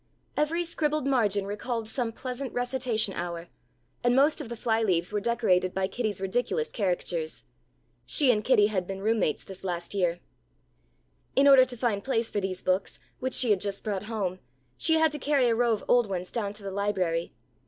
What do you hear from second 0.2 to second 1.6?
Every scribbled margin